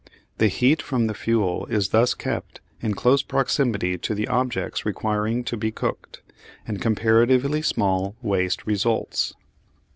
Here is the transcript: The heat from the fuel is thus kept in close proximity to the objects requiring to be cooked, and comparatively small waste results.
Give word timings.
The 0.39 0.47
heat 0.47 0.81
from 0.81 1.05
the 1.05 1.13
fuel 1.13 1.67
is 1.67 1.89
thus 1.89 2.15
kept 2.15 2.59
in 2.81 2.95
close 2.95 3.21
proximity 3.21 3.99
to 3.99 4.15
the 4.15 4.27
objects 4.27 4.83
requiring 4.83 5.43
to 5.43 5.55
be 5.55 5.69
cooked, 5.69 6.23
and 6.67 6.81
comparatively 6.81 7.61
small 7.61 8.15
waste 8.23 8.65
results. 8.65 9.35